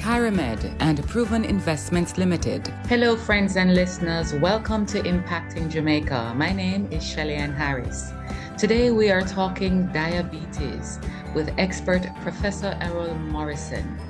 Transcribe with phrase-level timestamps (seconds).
[0.00, 2.66] Kyramed, and Proven Investments Limited.
[2.88, 4.32] Hello, friends and listeners.
[4.32, 6.32] Welcome to Impacting Jamaica.
[6.36, 8.10] My name is Shelly Ann Harris.
[8.56, 10.98] Today we are talking diabetes
[11.34, 14.00] with expert Professor Errol Morrison.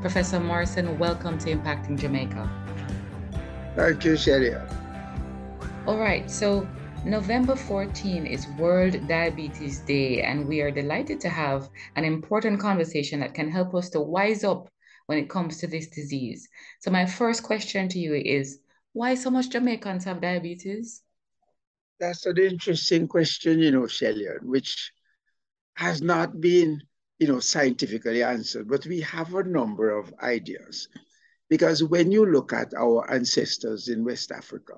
[0.00, 2.48] Professor Morrison, welcome to Impacting Jamaica.
[3.74, 4.54] Thank you, Shelly.
[5.84, 6.64] All right, so
[7.04, 13.18] November 14 is World Diabetes Day, and we are delighted to have an important conversation
[13.18, 14.68] that can help us to wise up
[15.10, 16.48] when it comes to this disease.
[16.78, 18.60] So my first question to you is,
[18.92, 21.02] why so much Jamaicans have diabetes?
[21.98, 24.92] That's an interesting question, you know, Shelian, which
[25.74, 26.80] has not been,
[27.18, 30.86] you know, scientifically answered, but we have a number of ideas.
[31.48, 34.74] Because when you look at our ancestors in West Africa,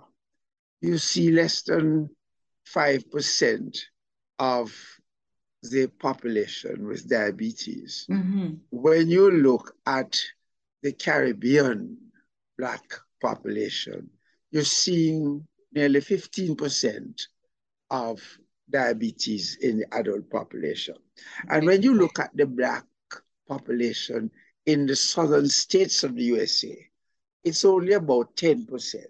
[0.80, 2.08] you see less than
[2.74, 3.78] 5%
[4.38, 4.74] of
[5.62, 8.06] the population with diabetes.
[8.10, 8.54] Mm-hmm.
[8.70, 10.20] When you look at
[10.82, 11.96] the Caribbean
[12.58, 12.82] Black
[13.20, 14.10] population,
[14.50, 17.22] you're seeing nearly 15%
[17.90, 18.20] of
[18.68, 20.96] diabetes in the adult population.
[21.48, 22.84] And when you look at the Black
[23.48, 24.30] population
[24.66, 26.76] in the southern states of the USA,
[27.44, 29.04] it's only about 10%.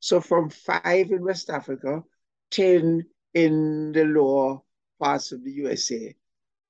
[0.00, 2.04] So from five in West Africa,
[2.50, 4.60] 10 in the lower
[4.98, 6.14] parts of the USA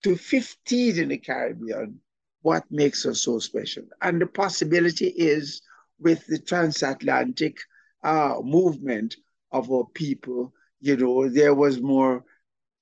[0.02, 2.00] to 15 in the Caribbean,
[2.42, 3.84] what makes us so special?
[4.02, 5.62] And the possibility is
[5.98, 7.58] with the transatlantic
[8.02, 9.16] uh, movement
[9.52, 12.24] of our people, you know, there was more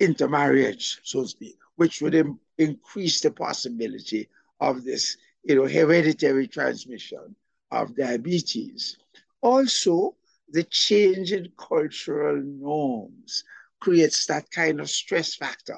[0.01, 4.29] intermarriage, so to speak, which would Im- increase the possibility
[4.61, 7.35] of this, you know, hereditary transmission
[7.71, 8.99] of diabetes.
[9.41, 10.15] Also,
[10.51, 13.45] the change in cultural norms
[13.85, 15.77] creates that kind of stress factor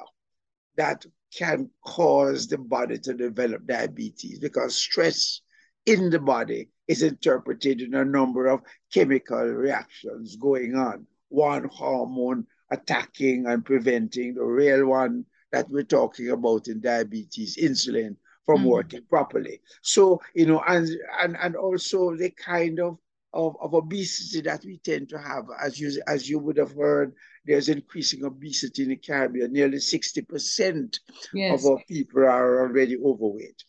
[0.77, 1.05] that
[1.37, 5.41] can cause the body to develop diabetes because stress
[5.85, 8.61] in the body is interpreted in a number of
[8.93, 11.05] chemical reactions going on.
[11.27, 18.15] One hormone attacking and preventing the real one that we're talking about in diabetes, insulin,
[18.45, 18.69] from mm-hmm.
[18.69, 19.59] working properly.
[19.81, 20.87] So, you know, and,
[21.21, 22.99] and and also the kind of,
[23.37, 27.13] of, of obesity that we tend to have, as you as you would have heard
[27.45, 29.53] there's increasing obesity in the Caribbean.
[29.53, 30.99] Nearly 60%
[31.33, 31.63] yes.
[31.63, 33.63] of our people are already overweight.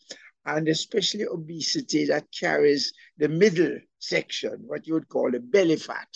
[0.45, 6.09] And especially obesity that carries the middle section, what you would call the belly fat.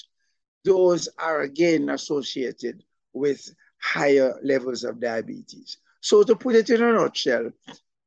[0.65, 5.77] Those are again associated with higher levels of diabetes.
[6.01, 7.51] So to put it in a nutshell,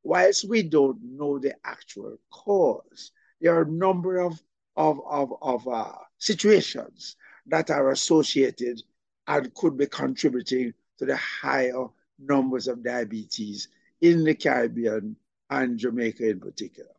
[0.02, 4.40] whilst we don't know the actual cause, there are a number of,
[4.76, 7.16] of, of, of uh, situations
[7.47, 8.82] that are associated
[9.26, 11.87] and could be contributing to the higher
[12.19, 13.69] numbers of diabetes
[14.00, 15.16] in the Caribbean
[15.50, 16.91] and Jamaica in particular.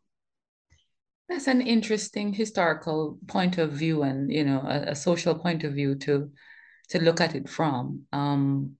[1.29, 5.73] That's an interesting historical point of view and you know a, a social point of
[5.73, 6.31] view to
[6.89, 8.03] to look at it from.
[8.13, 8.77] Um,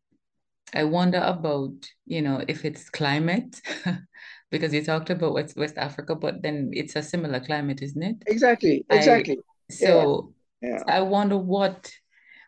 [0.73, 1.73] I wonder about
[2.05, 3.61] you know if it's climate
[4.49, 8.15] because you talked about West West Africa, but then it's a similar climate, isn't it?
[8.27, 9.37] Exactly, exactly.
[9.69, 10.69] I, so yeah.
[10.69, 10.83] Yeah.
[10.87, 11.91] I wonder what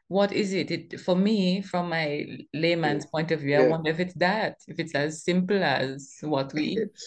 [0.07, 0.71] what is it?
[0.71, 3.11] it for me, from my layman's yeah.
[3.11, 3.57] point of view.
[3.57, 6.89] I wonder if it's that, if it's as simple as what we eat.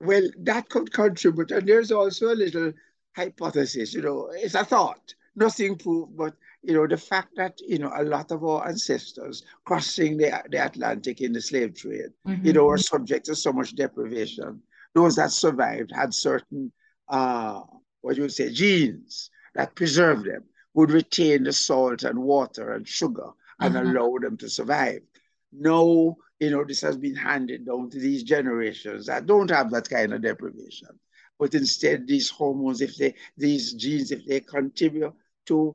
[0.00, 1.50] Well, that could contribute.
[1.50, 2.72] And there's also a little
[3.16, 7.78] hypothesis, you know, it's a thought, nothing proved, but you know, the fact that, you
[7.78, 12.44] know, a lot of our ancestors crossing the, the Atlantic in the slave trade, mm-hmm.
[12.44, 14.60] you know, were subject to so much deprivation.
[14.94, 16.72] Those that survived had certain,
[17.08, 17.60] uh,
[18.00, 22.86] what you would say, genes that preserved them would retain the salt and water and
[22.86, 23.96] sugar and mm-hmm.
[23.96, 25.00] allow them to survive.
[25.52, 29.88] No, you know, this has been handed down to these generations that don't have that
[29.88, 30.88] kind of deprivation.
[31.38, 35.12] But instead, these hormones, if they, these genes, if they continue
[35.46, 35.74] to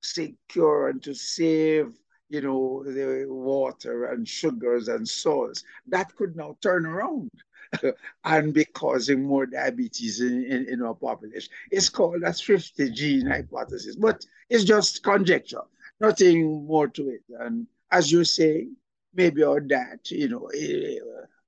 [0.00, 1.98] secure and to save,
[2.28, 7.30] you know, the water and sugars and salts, that could now turn around
[8.24, 11.52] and be causing more diabetes in, in, in, our population.
[11.70, 15.62] It's called a thrifty gene hypothesis, but it's just conjecture,
[16.00, 17.22] nothing more to it.
[17.38, 18.68] And as you say,
[19.14, 20.98] maybe our dad, you know, eh,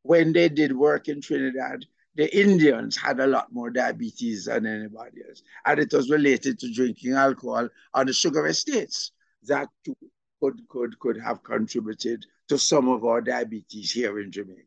[0.02, 1.84] when they did work in Trinidad,
[2.20, 5.42] the Indians had a lot more diabetes than anybody else.
[5.64, 9.12] And it was related to drinking alcohol on the sugar estates
[9.44, 9.96] that too
[10.38, 14.64] could, could, could have contributed to some of our diabetes here in Jamaica.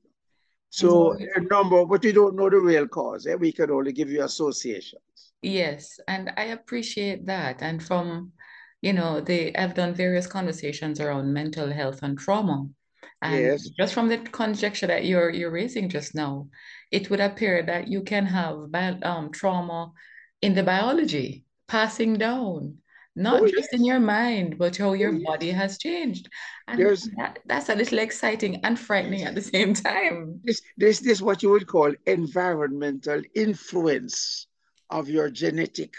[0.71, 3.27] So a number, but we don't know the real cause.
[3.27, 3.35] Eh?
[3.35, 5.03] We can only give you associations.
[5.43, 7.61] Yes, and I appreciate that.
[7.61, 8.31] And from,
[8.81, 12.65] you know, they have done various conversations around mental health and trauma.
[13.21, 13.69] And yes.
[13.77, 16.47] just from the conjecture that you're you're raising just now,
[16.91, 18.73] it would appear that you can have
[19.03, 19.91] um, trauma
[20.41, 22.77] in the biology passing down,
[23.15, 23.73] not oh, just yes.
[23.73, 25.55] in your mind, but how your oh, body yes.
[25.55, 26.27] has changed.
[26.67, 30.41] And There's, that, that's a little exciting and frightening at the same time.
[30.43, 34.47] This, this, this what you would call environmental influence
[34.89, 35.95] of your genetic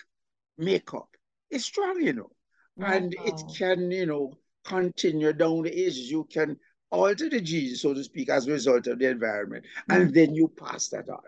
[0.59, 1.09] makeup.
[1.51, 2.31] It's strong, you know,
[2.77, 2.93] wow.
[2.93, 4.35] and it can, you know,
[4.65, 6.11] continue down the ages.
[6.11, 6.57] You can
[6.95, 9.97] alter the genes, so to speak, as a result of the environment, mm.
[9.97, 11.21] and then you pass that on.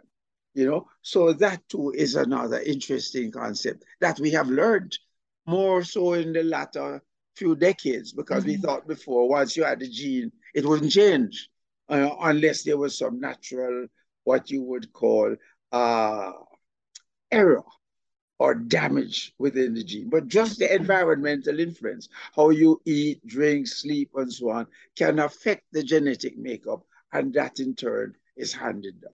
[0.54, 4.96] You know, so that too is another interesting concept that we have learned
[5.46, 7.02] more so in the latter
[7.36, 8.52] few decades because mm-hmm.
[8.52, 11.50] we thought before once you had the gene, it wouldn't change
[11.90, 13.86] uh, unless there was some natural,
[14.24, 15.36] what you would call
[15.72, 16.32] uh,
[17.30, 17.62] error
[18.38, 24.10] or damage within the gene, but just the environmental influence, how you eat, drink, sleep,
[24.14, 29.12] and so on, can affect the genetic makeup, and that in turn is handed down.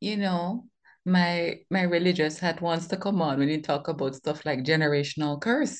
[0.00, 0.64] You know,
[1.04, 5.40] my my religious hat wants to come on when you talk about stuff like generational
[5.40, 5.78] curse.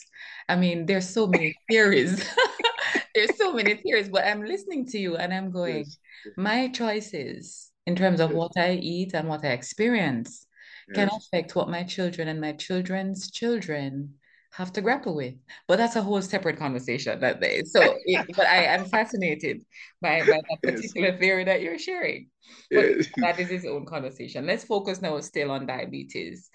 [0.48, 2.28] I mean, there's so many theories.
[3.14, 5.96] there's so many theories, but I'm listening to you and I'm going, yes.
[6.36, 8.36] my choices in terms of yes.
[8.36, 10.46] what I eat and what I experience
[10.94, 14.14] can affect what my children and my children's children
[14.52, 15.34] have to grapple with.
[15.66, 17.62] But that's a whole separate conversation that day.
[17.64, 19.62] So, it, but I am fascinated
[20.00, 21.18] by, by that particular yes.
[21.18, 22.28] theory that you're sharing.
[22.70, 23.08] But yes.
[23.16, 24.46] that is his own conversation.
[24.46, 26.50] Let's focus now still on diabetes.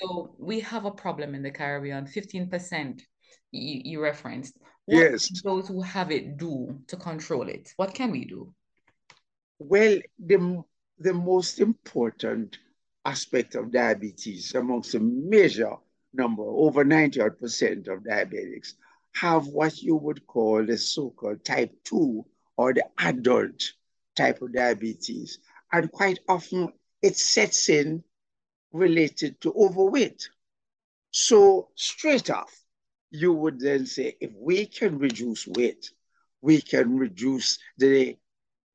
[0.00, 2.06] So we have a problem in the Caribbean.
[2.06, 3.02] 15%
[3.52, 4.58] you, you referenced.
[4.86, 5.42] What yes.
[5.42, 7.72] those who have it do to control it?
[7.76, 8.54] What can we do?
[9.58, 10.62] Well, the,
[10.98, 12.58] the most important
[13.04, 15.74] aspect of diabetes amongst a major
[16.14, 18.74] number, over ninety odd percent of diabetics,
[19.14, 22.24] have what you would call the so-called type 2
[22.56, 23.72] or the adult
[24.16, 25.38] type of diabetes.
[25.72, 26.72] And quite often
[27.02, 28.04] it sets in
[28.72, 30.28] related to overweight.
[31.10, 32.58] So straight off,
[33.10, 35.90] you would then say, if we can reduce weight,
[36.40, 38.16] we can reduce the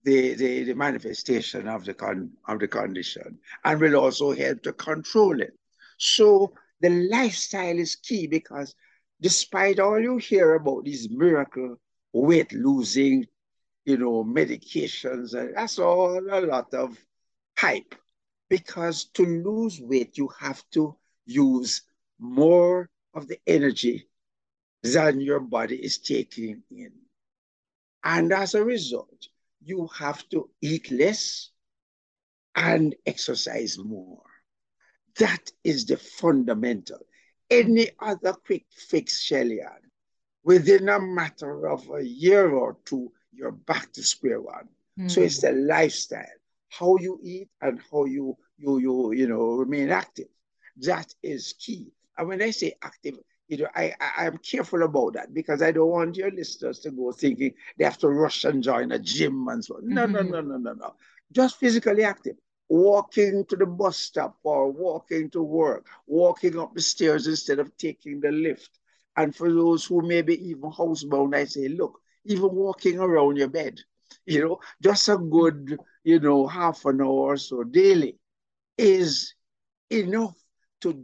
[0.07, 4.71] the, the, the manifestation of the, con, of the condition and will also help to
[4.71, 5.54] control it.
[5.98, 8.74] So the lifestyle is key because
[9.19, 11.75] despite all you hear about these miracle
[12.13, 13.25] weight losing,
[13.83, 16.98] you know, medications, and that's all a lot of
[17.57, 17.94] hype.
[18.50, 20.95] Because to lose weight, you have to
[21.25, 21.81] use
[22.18, 24.07] more of the energy
[24.83, 26.94] than your body is taking in.
[28.06, 29.27] And as a result,
[29.68, 31.50] you have to eat less
[32.56, 34.24] and exercise more.
[35.19, 37.00] That is the fundamental.
[37.50, 39.84] Any other quick fix, Shellyan,
[40.44, 44.69] within a matter of a year or two, you're back to square one.
[44.98, 45.12] Mm.
[45.12, 49.90] So it's the lifestyle, how you eat and how you you you you know remain
[49.90, 50.28] active.
[50.78, 51.92] That is key.
[52.18, 53.16] And when I say active,
[53.47, 56.92] you know, I, I am careful about that because I don't want your listeners to
[56.92, 59.87] go thinking they have to rush and join a gym and so on.
[59.87, 60.13] No, mm-hmm.
[60.13, 60.94] no, no, no, no, no.
[61.31, 62.35] Just physically active.
[62.69, 67.75] Walking to the bus stop or walking to work, walking up the stairs instead of
[67.77, 68.80] taking the lift.
[69.16, 73.47] And for those who may be even housebound, I say, look, even walking around your
[73.47, 73.80] bed,
[74.25, 78.18] you know, just a good, you know, half an hour or so daily
[78.77, 79.33] is
[79.89, 80.35] enough
[80.81, 81.04] to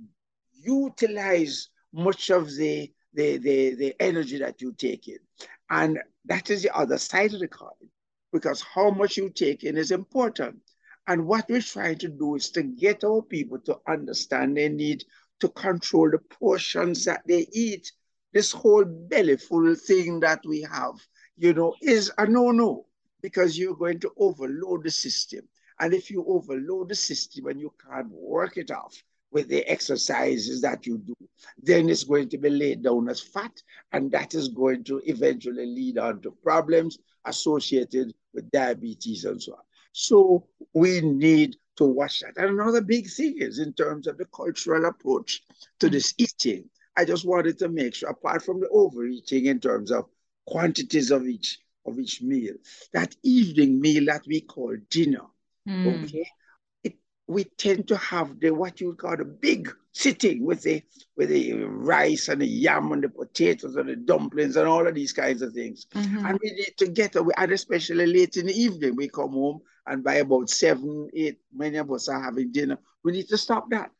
[0.62, 5.19] utilize much of the, the, the, the energy that you take in.
[5.69, 7.69] And that is the other side of the coin,
[8.31, 10.57] because how much you take in is important.
[11.07, 15.03] And what we're trying to do is to get our people to understand they need
[15.41, 17.91] to control the portions that they eat.
[18.31, 20.95] This whole bellyful thing that we have,
[21.38, 22.85] you know, is a no-no
[23.21, 25.41] because you're going to overload the system.
[25.79, 28.95] And if you overload the system and you can't work it off,
[29.33, 31.15] with the exercises that you do,
[31.61, 33.51] then it's going to be laid down as fat,
[33.91, 39.53] and that is going to eventually lead on to problems associated with diabetes and so
[39.53, 39.63] on.
[39.91, 42.37] So we need to watch that.
[42.37, 45.41] And another big thing is in terms of the cultural approach
[45.79, 46.69] to this eating.
[46.95, 50.05] I just wanted to make sure, apart from the overeating in terms of
[50.45, 52.53] quantities of each of each meal,
[52.93, 55.25] that evening meal that we call dinner,
[55.67, 56.05] mm.
[56.05, 56.25] okay,
[57.33, 60.81] we tend to have the what you would call the big sitting with the
[61.17, 64.95] with the rice and the yam and the potatoes and the dumplings and all of
[64.95, 65.87] these kinds of things.
[65.93, 66.25] Mm-hmm.
[66.25, 69.61] And we need to get away, and especially late in the evening, we come home
[69.85, 72.77] and by about seven, eight, many of us are having dinner.
[73.03, 73.91] We need to stop that.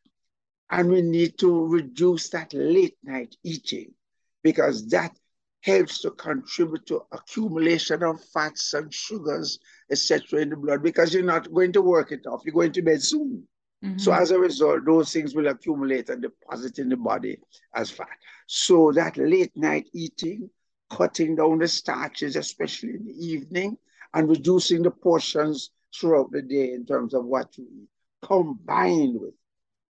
[0.70, 3.94] And we need to reduce that late night eating
[4.42, 5.16] because that
[5.64, 11.24] helps to contribute to accumulation of fats and sugars, etc., in the blood because you're
[11.24, 12.42] not going to work it off.
[12.44, 13.48] You're going to bed soon.
[13.84, 13.98] Mm-hmm.
[13.98, 17.38] So as a result, those things will accumulate and deposit in the body
[17.74, 18.08] as fat.
[18.46, 20.50] So that late night eating,
[20.90, 23.78] cutting down the starches, especially in the evening,
[24.14, 27.90] and reducing the portions throughout the day in terms of what you eat,
[28.22, 29.34] combined with,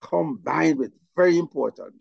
[0.01, 1.95] combined with, very important,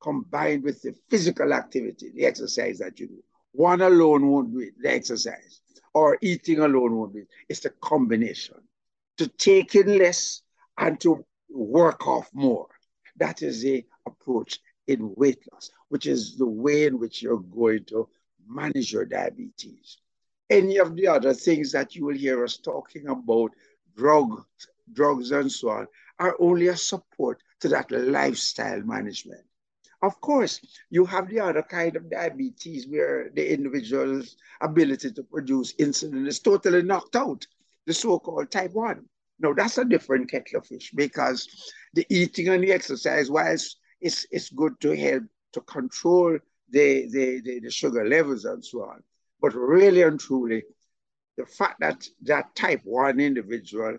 [0.00, 3.22] combined with the physical activity, the exercise that you do.
[3.52, 5.60] One alone won't do it, the exercise,
[5.94, 7.28] or eating alone won't do it.
[7.48, 8.56] It's the combination.
[9.18, 10.42] To take in less
[10.76, 12.68] and to work off more.
[13.16, 17.84] That is the approach in weight loss, which is the way in which you're going
[17.86, 18.08] to
[18.46, 19.96] manage your diabetes.
[20.50, 23.52] Any of the other things that you will hear us talking about,
[23.96, 24.44] drugs,
[24.92, 25.86] drugs and so on,
[26.18, 29.45] are only a support to that lifestyle management.
[30.06, 35.72] Of course, you have the other kind of diabetes where the individual's ability to produce
[35.74, 37.44] insulin is totally knocked out,
[37.86, 39.04] the so-called type 1.
[39.40, 41.48] Now, that's a different kettle of fish because
[41.92, 46.38] the eating and the exercise, whilst it's, it's good to help to control
[46.70, 49.02] the, the, the, the sugar levels and so on,
[49.40, 50.62] but really and truly,
[51.36, 53.98] the fact that that type 1 individual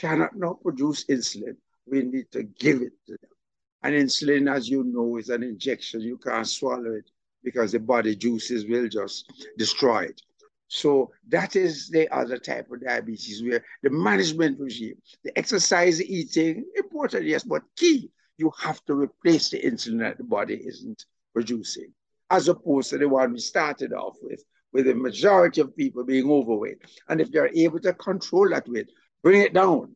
[0.00, 1.56] cannot now produce insulin,
[1.90, 3.30] we need to give it to them.
[3.82, 6.00] And insulin, as you know, is an injection.
[6.00, 7.10] You can't swallow it
[7.44, 10.20] because the body juices will just destroy it.
[10.68, 16.64] So that is the other type of diabetes where the management regime, the exercise, eating,
[16.76, 21.92] important, yes, but key, you have to replace the insulin that the body isn't producing,
[22.30, 24.42] as opposed to the one we started off with,
[24.72, 26.78] with the majority of people being overweight.
[27.08, 28.90] And if they're able to control that weight,
[29.22, 29.94] bring it down.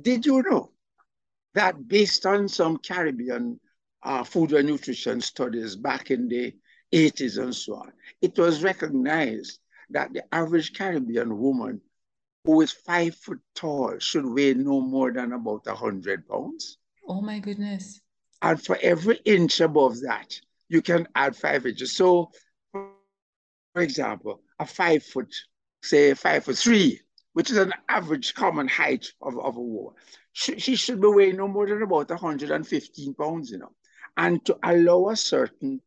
[0.00, 0.70] Did you know
[1.54, 3.58] that based on some Caribbean
[4.02, 6.54] uh, food and nutrition studies back in the
[6.92, 9.58] 80s and so on, it was recognized
[9.90, 11.80] that the average Caribbean woman
[12.44, 16.78] who is five foot tall should weigh no more than about 100 pounds.
[17.06, 18.00] Oh my goodness.
[18.42, 21.92] And for every inch above that, you can add five inches.
[21.92, 22.30] So,
[22.72, 25.34] for example, a five foot,
[25.82, 27.00] say five foot three,
[27.40, 29.94] which is an average common height of, of a woman,
[30.34, 33.72] she should be weighing no more than about 115 pounds, you know.
[34.14, 35.80] And to allow a certain,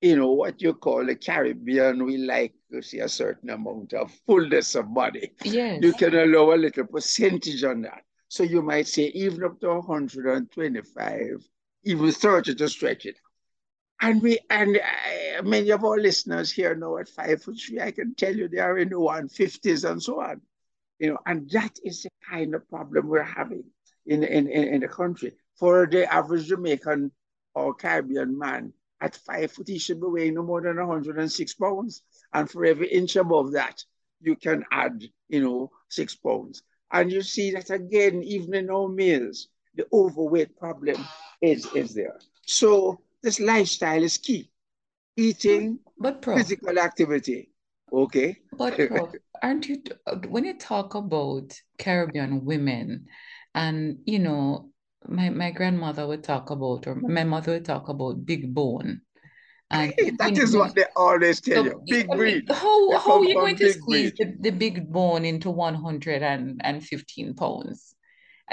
[0.00, 4.10] you know, what you call the Caribbean, we like to see a certain amount of
[4.26, 5.30] fullness of body.
[5.44, 5.78] Yes.
[5.80, 8.02] You can allow a little percentage on that.
[8.26, 11.48] So you might say even up to 125,
[11.84, 13.20] even 30 to stretch it.
[14.02, 17.92] And we and uh, many of our listeners here know at five foot three, I
[17.92, 20.40] can tell you they are in the 150s and so on.
[20.98, 23.64] You know, and that is the kind of problem we're having
[24.06, 25.32] in, in, in the country.
[25.58, 27.12] For the average Jamaican
[27.54, 32.02] or Caribbean man, at five foot, he should be weighing no more than 106 pounds.
[32.32, 33.84] And for every inch above that,
[34.20, 36.62] you can add, you know, six pounds.
[36.92, 41.04] And you see that again, even in our males, the overweight problem
[41.42, 42.18] is, is there.
[42.46, 44.50] So this lifestyle is key.
[45.16, 47.50] Eating, but pro, physical activity.
[47.92, 48.38] Okay.
[48.52, 48.78] But
[49.42, 49.82] aren't you,
[50.28, 53.06] when you talk about Caribbean women,
[53.54, 54.70] and, you know,
[55.06, 59.02] my, my grandmother would talk about, or my mother would talk about big bone.
[59.70, 61.82] And that is know, what they always tell so, you.
[61.86, 62.50] Big breed.
[62.50, 67.94] How, how are you going to squeeze the, the, big bone into 115 pounds?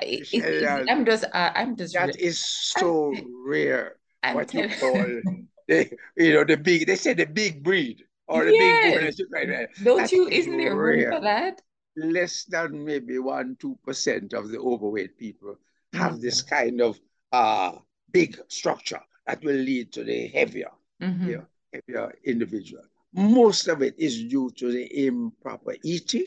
[0.02, 1.94] It, it, I'm just, uh, I'm just.
[1.94, 3.98] That is so I'm, rare.
[4.24, 4.94] I'm what you call,
[5.68, 6.88] the, you know, the big.
[6.88, 9.16] They say the big breed or the yes.
[9.18, 9.50] big bone.
[9.50, 10.28] Right Don't That's you?
[10.28, 11.62] Isn't there room for that?
[11.96, 15.56] less than maybe one, two percent of the overweight people
[15.94, 17.00] have this kind of
[17.32, 17.74] uh,
[18.12, 21.30] big structure that will lead to the heavier, mm-hmm.
[21.30, 22.84] you know, heavier individual.
[23.14, 26.26] Most of it is due to the improper eating,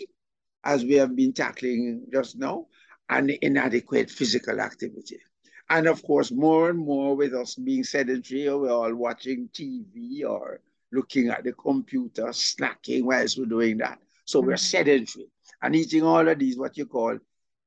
[0.62, 2.66] as we have been tackling just now,
[3.08, 5.18] and inadequate physical activity.
[5.68, 10.60] And of course, more and more with us being sedentary, we're all watching TV or
[10.92, 13.98] looking at the computer, snacking whilst we're doing that.
[14.24, 14.48] So mm-hmm.
[14.48, 15.26] we're sedentary
[15.62, 17.18] and eating all of these, what you call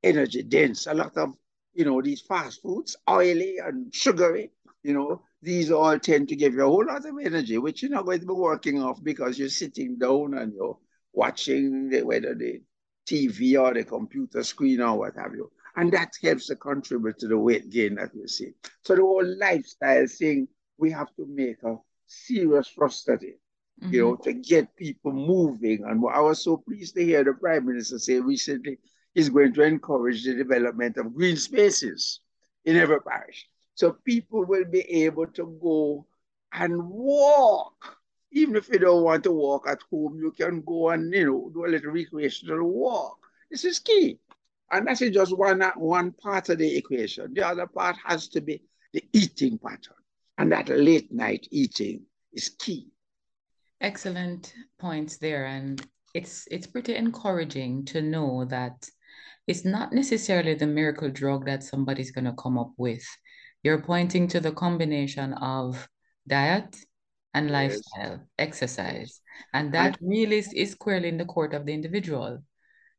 [0.04, 1.34] energy dense, a lot of,
[1.74, 4.52] you know, these fast foods, oily and sugary,
[4.84, 7.92] you know, these all tend to give you a whole lot of energy, which you're
[7.92, 10.78] not going to be working off because you're sitting down and you're
[11.14, 12.62] watching the, whether the
[13.08, 15.52] TV or the computer screen or what have you.
[15.76, 18.52] And that helps to contribute to the weight gain that we see.
[18.84, 20.48] So the whole lifestyle thing,
[20.78, 21.78] we have to make a
[22.10, 23.94] serious at mm-hmm.
[23.94, 25.84] you know, to get people moving.
[25.86, 28.80] And I was so pleased to hear the Prime Minister say recently
[29.14, 32.20] he's going to encourage the development of green spaces
[32.66, 33.48] in every parish.
[33.76, 36.06] So people will be able to go
[36.54, 37.98] and walk.
[38.32, 41.52] Even if you don't want to walk at home, you can go and you know
[41.54, 43.18] do a little recreational walk.
[43.50, 44.20] This is key.
[44.72, 47.34] And that is just one, one part of the equation.
[47.34, 48.62] The other part has to be
[48.94, 49.96] the eating pattern.
[50.40, 52.88] And that late night eating is key.
[53.82, 55.46] Excellent points there.
[55.46, 58.88] And it's it's pretty encouraging to know that
[59.48, 63.04] it's not necessarily the miracle drug that somebody's gonna come up with.
[63.64, 65.88] You're pointing to the combination of
[66.26, 66.74] diet
[67.34, 68.28] and lifestyle, yes.
[68.38, 69.22] exercise.
[69.54, 72.42] And that and, really is, is squarely in the court of the individual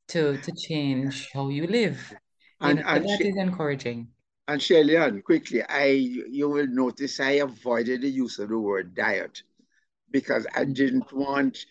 [0.09, 2.13] to to change how you live.
[2.61, 4.09] You and, know, and that she, is encouraging.
[4.51, 5.85] And Shelly, quickly, I
[6.29, 9.45] you will notice I avoided the use of the word diet
[10.11, 11.67] because I didn't want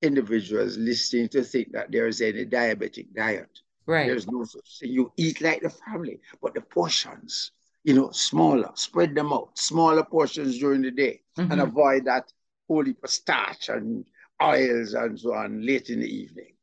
[0.00, 3.50] individuals listening to think that there is any diabetic diet.
[3.84, 4.06] Right.
[4.06, 4.92] There's no such thing.
[4.92, 7.50] You eat like the family, but the portions,
[7.84, 11.52] you know, smaller, spread them out, smaller portions during the day, mm-hmm.
[11.52, 12.32] and avoid that
[12.66, 14.06] holy starch and
[14.42, 16.54] oils and so on late in the evening.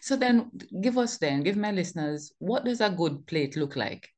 [0.00, 4.08] So then give us then, give my listeners, what does a good plate look like?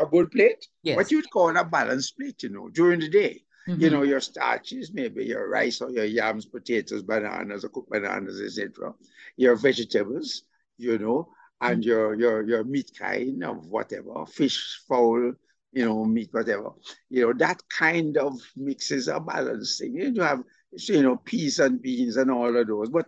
[0.00, 0.66] A good plate?
[0.82, 0.96] Yes.
[0.96, 3.42] What you'd call a balanced plate, you know, during the day.
[3.68, 3.80] Mm-hmm.
[3.80, 8.40] You know, your starches, maybe your rice or your yams, potatoes, bananas, or cooked bananas,
[8.40, 8.94] etc.
[9.36, 10.44] Your vegetables,
[10.78, 11.28] you know,
[11.60, 11.90] and mm-hmm.
[11.90, 15.32] your your your meat kind of whatever, fish, fowl,
[15.72, 16.70] you know, meat, whatever.
[17.10, 19.94] You know, that kind of mixes a balanced thing.
[19.94, 20.42] You have,
[20.72, 22.88] you know, peas and beans and all of those.
[22.88, 23.06] But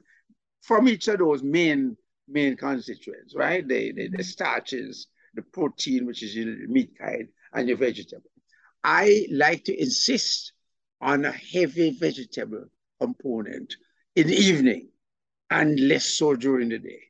[0.60, 1.96] from each of those main
[2.28, 3.66] main constituents, right?
[3.66, 8.30] The, the, the starches, the protein, which is your meat kind, and your vegetable.
[8.84, 10.52] I like to insist
[11.00, 12.64] on a heavy vegetable
[13.00, 13.76] component
[14.14, 14.88] in the evening
[15.50, 17.02] and less so during the day.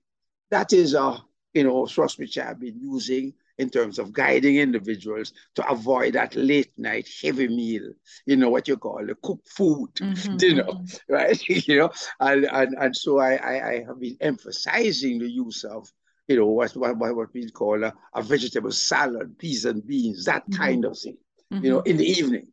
[0.51, 1.19] That is a
[1.55, 6.35] you know source which I've been using in terms of guiding individuals to avoid that
[6.35, 7.93] late night heavy meal,
[8.27, 10.37] you know, what you call the cooked food mm-hmm.
[10.43, 11.13] dinner, mm-hmm.
[11.13, 11.49] right?
[11.69, 15.89] you know, and, and, and so I, I, I, have been emphasizing the use of,
[16.29, 20.43] you know, what, what, what we call a, a vegetable salad, peas and beans, that
[20.43, 20.63] mm-hmm.
[20.63, 21.17] kind of thing,
[21.53, 21.65] mm-hmm.
[21.65, 22.47] you know, in the evening,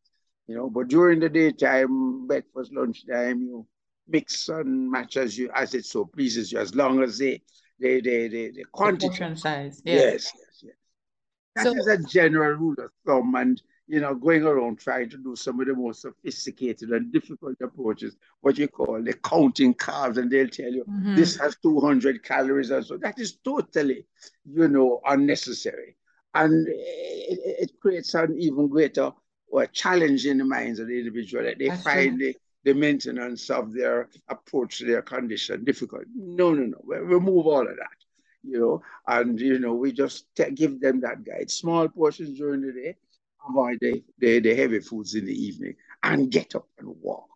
[0.48, 3.68] you know, but during the daytime, breakfast, lunchtime, you
[4.08, 7.42] mix and match as you as it so pleases you, as long as they
[7.80, 9.82] the the the, the quantity the size.
[9.86, 9.94] Yeah.
[9.96, 10.34] Yes,
[11.56, 15.18] that so, is a general rule of thumb, and you know, going around trying to
[15.18, 20.18] do some of the most sophisticated and difficult approaches, what you call the counting carbs,
[20.18, 21.16] and they'll tell you mm-hmm.
[21.16, 22.98] this has 200 calories and so.
[22.98, 24.06] That is totally,
[24.46, 25.96] you know, unnecessary.
[26.36, 29.12] And it, it creates an even greater
[29.48, 33.50] or challenge in the minds of the individual that they That's find the, the maintenance
[33.50, 36.04] of their approach to their condition difficult.
[36.16, 36.78] No, no, no.
[36.86, 38.00] We remove all of that
[38.44, 40.26] you know, and you know, we just
[40.56, 41.52] give them that guide.
[41.52, 42.96] Small portions during the day,
[43.48, 47.28] avoid the, the, the heavy foods in the evening, and get up and walk.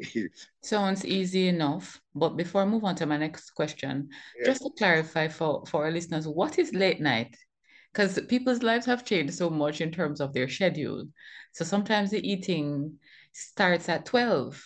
[0.62, 2.00] Sounds easy enough.
[2.14, 4.46] But before I move on to my next question, yeah.
[4.46, 7.36] just to clarify for, for our listeners, what is late night?
[7.92, 11.06] Because people's lives have changed so much in terms of their schedule.
[11.52, 12.94] So sometimes the eating
[13.32, 14.62] starts at 12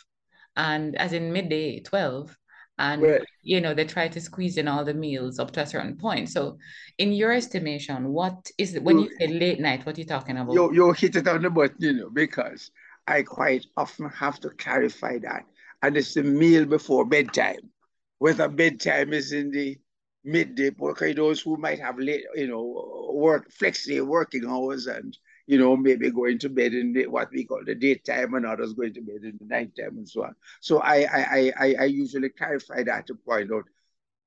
[0.57, 2.37] and as in midday 12
[2.79, 3.23] and right.
[3.43, 6.29] you know they try to squeeze in all the meals up to a certain point.
[6.29, 6.59] So
[6.99, 10.37] in your estimation what is it when you, say late night what are you talking
[10.37, 10.53] about?
[10.53, 12.71] You, you hit it on the button you know because
[13.07, 15.45] i quite often have to clarify that.
[15.83, 17.71] And it's the meal before bedtime.
[18.19, 19.79] Whether bedtime is in the
[20.25, 25.59] midday because those who might have late you know work flexi working hours and you
[25.59, 29.01] know, maybe going to bed in what we call the daytime and others going to
[29.01, 30.35] bed in the nighttime and so on.
[30.61, 33.65] So I, I, I, I usually clarify that to point out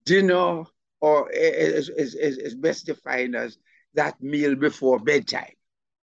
[0.06, 0.64] dinner
[1.02, 3.58] or is, is, is, is best defined as
[3.96, 5.54] that meal before bedtime.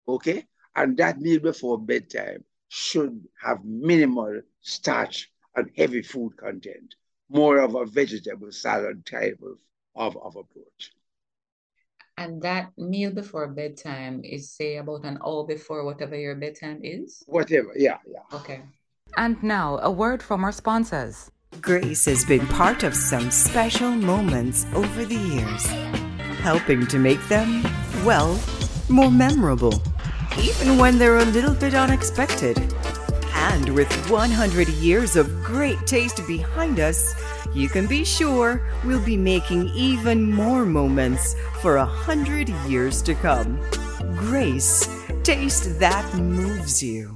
[0.07, 0.45] Okay?
[0.75, 6.95] And that meal before bedtime should have minimal starch and heavy food content,
[7.29, 9.57] more of a vegetable salad type of,
[9.95, 10.91] of, of approach.
[12.17, 17.23] And that meal before bedtime is, say, about an hour before whatever your bedtime is?
[17.27, 18.37] Whatever, yeah, yeah.
[18.37, 18.61] Okay.
[19.17, 21.31] And now, a word from our sponsors.
[21.59, 25.65] Grace has been part of some special moments over the years,
[26.39, 27.63] helping to make them,
[28.05, 28.39] well,
[28.89, 29.81] more memorable,
[30.39, 32.57] even when they're a little bit unexpected.
[33.33, 37.13] And with 100 years of great taste behind us,
[37.53, 43.13] you can be sure we'll be making even more moments for a hundred years to
[43.15, 43.59] come.
[44.15, 44.87] Grace,
[45.23, 47.15] taste that moves you.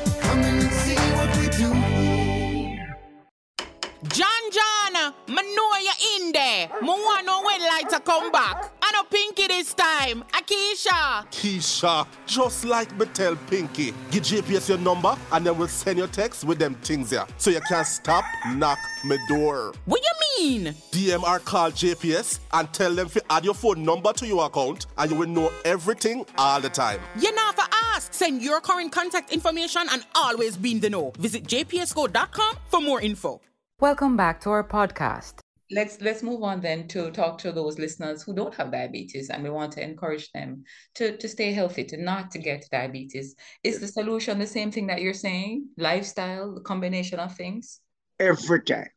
[4.13, 6.67] John John, me know you're in there.
[6.81, 7.25] Me want
[7.93, 8.71] are come back.
[9.11, 10.23] I Pinky this time.
[10.33, 11.25] Akisha.
[11.31, 16.07] Keisha, just like me tell Pinky, give JPS your number and then we'll send your
[16.07, 17.25] text with them things here.
[17.37, 18.23] So you can stop,
[18.55, 19.73] knock me door.
[19.85, 20.11] What you
[20.63, 20.73] mean?
[20.91, 24.87] DM or call JPS and tell them to add your phone number to your account
[24.97, 26.99] and you will know everything all the time.
[27.19, 28.13] You never ask.
[28.13, 31.11] Send your current contact information and always be in the know.
[31.17, 33.41] Visit jpsco.com for more info.
[33.79, 35.39] Welcome back to our podcast.
[35.71, 39.43] Let's let's move on then to talk to those listeners who don't have diabetes and
[39.43, 40.63] we want to encourage them
[40.95, 43.35] to to stay healthy, to not to get diabetes.
[43.63, 45.69] Is the solution the same thing that you're saying?
[45.77, 47.79] Lifestyle, the combination of things?
[48.19, 48.89] Every time,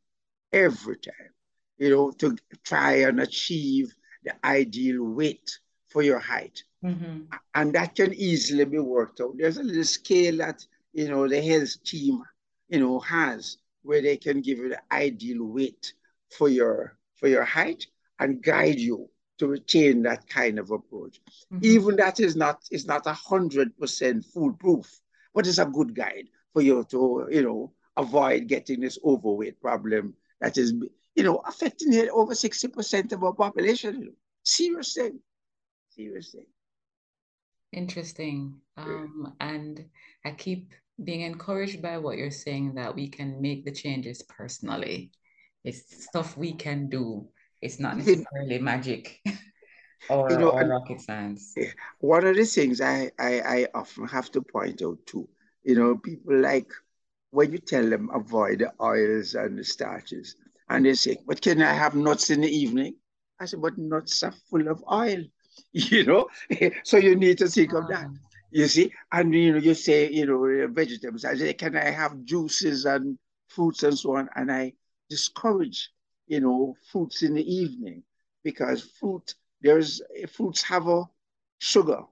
[0.53, 1.31] every time,
[1.79, 5.59] you know, to try and achieve the ideal weight
[5.89, 6.63] for your height.
[6.85, 7.21] Mm-hmm.
[7.55, 9.37] And that can easily be worked out.
[9.39, 12.21] There's a little scale that, you know, the health team,
[12.69, 15.93] you know, has where they can give you the ideal weight
[16.31, 17.87] for your for your height
[18.19, 19.09] and guide you
[19.39, 21.21] to retain that kind of approach.
[21.53, 21.59] Mm-hmm.
[21.63, 24.87] Even that is not is not a hundred percent foolproof,
[25.35, 30.15] but it's a good guide for you to you know avoid getting this overweight problem
[30.41, 30.75] that is
[31.15, 34.01] you know affecting over sixty percent of our population.
[34.01, 34.13] You know.
[34.45, 35.21] Serious thing,
[35.91, 36.47] serious thing.
[37.73, 38.61] Interesting.
[38.77, 39.85] Um, and
[40.25, 45.11] I keep being encouraged by what you're saying that we can make the changes personally.
[45.65, 47.29] It's stuff we can do.
[47.61, 49.21] It's not necessarily magic
[50.09, 51.57] or, You know, or rocket science.
[52.01, 55.29] One of the things I, I, I often have to point out too,
[55.65, 56.71] you know, people like
[57.31, 60.37] when you tell them avoid the oils and the starches,
[60.69, 62.97] and they say, but can I have nuts in the evening?
[63.41, 65.25] I said, but nuts are full of oil,
[65.73, 66.29] you know,
[66.85, 68.07] so you need to think of that.
[68.07, 71.25] Um, You see, and you know, you say, you know, vegetables.
[71.25, 74.29] I say, can I have juices and fruits and so on?
[74.37, 74.75] And I
[75.09, 75.91] discourage,
[76.27, 78.03] you know, fruits in the evening
[78.43, 81.05] because fruit, there's fruits have a
[81.59, 82.03] sugar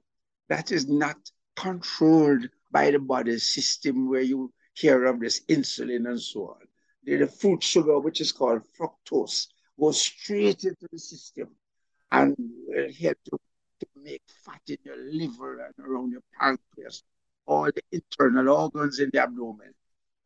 [0.48, 1.16] that is not
[1.56, 6.66] controlled by the body system where you hear of this insulin and so on.
[7.04, 11.48] The, the fruit sugar, which is called fructose, goes straight into the system
[12.10, 13.38] and will help to
[13.82, 17.02] to make fat in your liver and around your pancreas,
[17.46, 19.74] all the internal organs in the abdomen.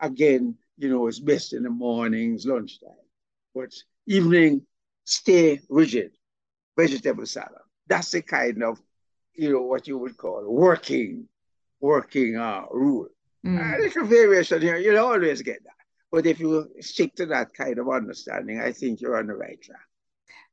[0.00, 2.90] Again, you know, it's best in the mornings, lunchtime.
[3.54, 3.72] But
[4.06, 4.62] evening,
[5.04, 6.12] stay rigid.
[6.76, 7.62] Vegetable salad.
[7.86, 8.80] That's the kind of,
[9.34, 11.28] you know, what you would call working,
[11.80, 13.08] working uh, rule.
[13.44, 13.78] mm.
[13.78, 15.72] A little variation here, you'll always get that.
[16.12, 19.60] But if you stick to that kind of understanding, I think you're on the right
[19.60, 19.80] track.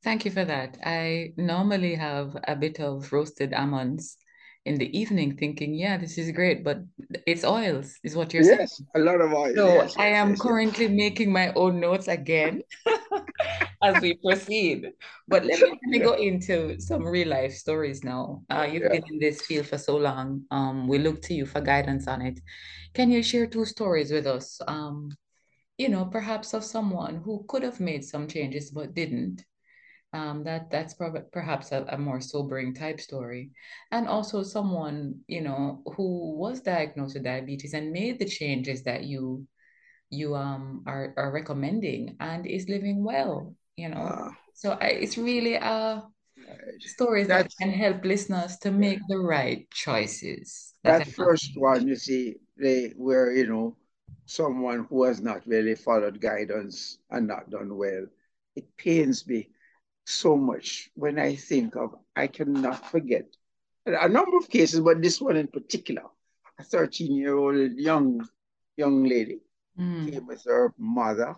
[0.03, 0.77] Thank you for that.
[0.85, 4.17] I normally have a bit of roasted almonds
[4.65, 6.79] in the evening thinking, yeah, this is great, but
[7.27, 8.59] it's oils, is what you're saying.
[8.59, 9.53] Yes, a lot of oil.
[9.55, 10.39] So yes, I am yes, yes.
[10.39, 12.63] currently making my own notes again
[13.83, 14.91] as we proceed.
[15.27, 18.43] But let me, let me go into some real life stories now.
[18.49, 18.89] Uh, you've Yeah.
[18.89, 20.43] been in this field for so long.
[20.51, 22.39] Um, we look to you for guidance on it.
[22.93, 24.59] Can you share two stories with us?
[24.67, 25.11] Um,
[25.77, 29.43] you know, perhaps of someone who could have made some changes but didn't.
[30.13, 33.51] Um, that that's prob- perhaps a, a more sobering type story,
[33.91, 39.03] and also someone you know who was diagnosed with diabetes and made the changes that
[39.05, 39.47] you
[40.09, 43.55] you um are are recommending and is living well.
[43.77, 46.01] You know, Ah, so I, it's really uh
[46.85, 50.73] stories that can help listeners to make the right choices.
[50.83, 53.75] that that first one, you see, they were, you know,
[54.25, 58.05] someone who has not really followed guidance and not done well.
[58.55, 59.49] It pains me
[60.05, 63.25] so much when I think of, I cannot forget
[63.85, 66.03] a number of cases, but this one in particular,
[66.59, 68.27] a 13 year old young,
[68.77, 69.39] young lady
[69.79, 71.35] Mm, came with her mother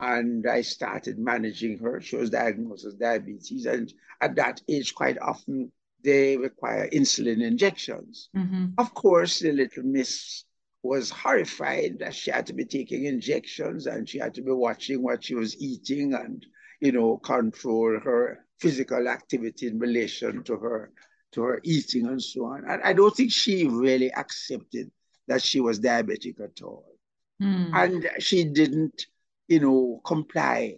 [0.00, 2.00] and I started managing her.
[2.00, 8.30] She was diagnosed with diabetes, and at that age, quite often they require insulin injections.
[8.34, 10.44] mhm, Of course, the little miss
[10.82, 15.02] was horrified that she had to be taking injections and she had to be watching
[15.02, 16.46] what she was eating and,
[16.80, 20.92] you know, control her physical activity in relation to her
[21.32, 22.64] to her eating and so on.
[22.68, 24.90] And I don't think she really accepted
[25.28, 26.96] that she was diabetic at all.
[27.42, 27.70] Mm.
[27.74, 29.06] And she didn't,
[29.48, 30.76] you know, comply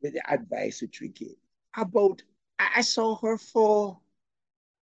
[0.00, 1.36] with the advice which we gave.
[1.76, 2.22] About,
[2.58, 3.98] I saw her for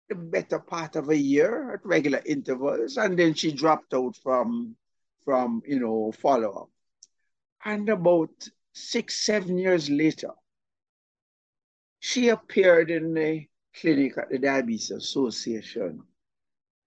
[0.09, 4.77] the better part of a year at regular intervals, and then she dropped out from,
[5.25, 6.71] from you know, follow-up.
[7.65, 10.31] And about six, seven years later,
[12.01, 16.03] she appeared in the clinic at the Diabetes Association.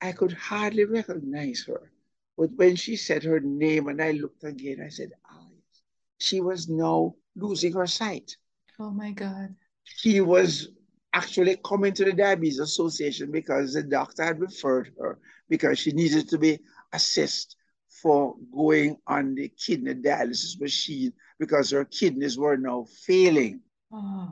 [0.01, 1.91] I could hardly recognize her.
[2.37, 5.81] But when she said her name and I looked again, I said, oh, yes.
[6.17, 8.35] She was now losing her sight.
[8.79, 9.55] Oh my God.
[9.83, 10.69] She was
[11.13, 16.29] actually coming to the Diabetes Association because the doctor had referred her because she needed
[16.29, 16.59] to be
[16.93, 17.57] assessed
[18.01, 23.61] for going on the kidney dialysis machine because her kidneys were now failing.
[23.91, 24.31] Oh.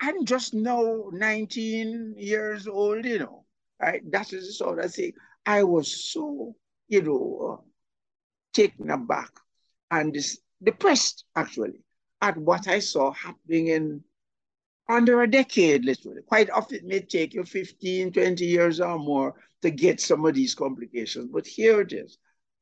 [0.00, 3.44] I'm just now 19 years old, you know.
[3.82, 4.00] Right?
[4.12, 5.12] That is the sort of thing.
[5.44, 6.54] I was so,
[6.86, 7.62] you know, uh,
[8.52, 9.32] taken aback
[9.90, 10.16] and
[10.62, 11.82] depressed actually
[12.22, 14.04] at what I saw happening in
[14.88, 16.22] under a decade, literally.
[16.22, 20.34] Quite often it may take you 15, 20 years or more to get some of
[20.34, 21.28] these complications.
[21.32, 22.18] But here it is,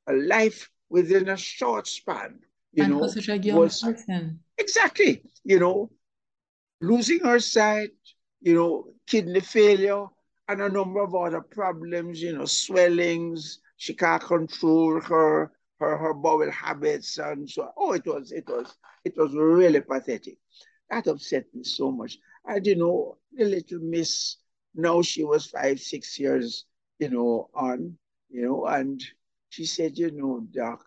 [0.06, 2.38] a life within a short span.
[2.72, 4.40] You and know, such a young was, person.
[4.58, 5.22] Exactly.
[5.44, 5.90] You know,
[6.80, 7.90] losing her sight,
[8.40, 10.06] you know, kidney failure,
[10.48, 13.60] and a number of other problems, you know, swellings.
[13.76, 17.70] She can't control her her her bowel habits and so.
[17.76, 20.38] Oh, it was it was it was really pathetic.
[20.90, 22.18] That upset me so much.
[22.46, 24.36] And you know, the little miss,
[24.74, 26.64] now she was five, six years,
[26.98, 27.96] you know, on,
[28.30, 29.02] you know, and
[29.48, 30.84] she said, you know, Doc,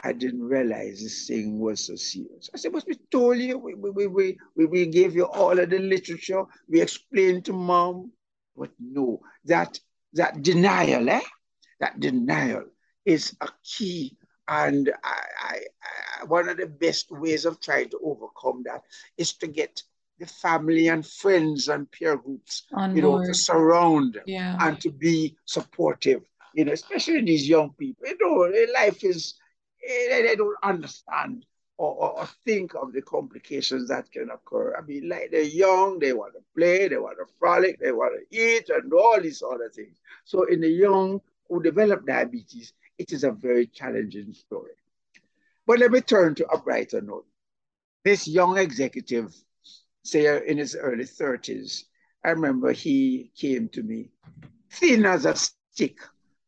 [0.00, 2.50] I didn't realize this thing was so serious.
[2.54, 5.70] I said, but we told you, we, we, we, we, we gave you all of
[5.70, 8.12] the literature, we explained to mom.
[8.56, 9.78] But no, that
[10.14, 11.20] that denial, eh?
[11.80, 12.64] That denial
[13.04, 14.16] is a key
[14.48, 15.60] and I, I,
[16.20, 18.82] I, one of the best ways of trying to overcome that
[19.18, 19.82] is to get
[20.18, 23.22] the family and friends and peer groups, On you board.
[23.22, 24.56] know, to surround yeah.
[24.60, 26.22] and to be supportive.
[26.54, 28.06] You know, especially these young people.
[28.06, 29.34] You know, life is
[29.86, 31.46] they don't understand
[31.78, 34.74] or, or, or, think of the complications that can occur.
[34.76, 38.14] I mean, like they're young, they want to play, they want to frolic, they want
[38.18, 39.98] to eat, and all these other things.
[40.24, 44.72] So, in the young who develop diabetes, it is a very challenging story.
[45.66, 47.26] But let me turn to a brighter note.
[48.04, 49.34] This young executive,
[50.04, 51.84] say uh, in his early 30s,
[52.24, 54.10] I remember he came to me,
[54.70, 55.98] thin as a stick,